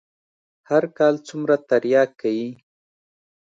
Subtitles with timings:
[0.69, 2.49] هر کال څومره ترياک کيي.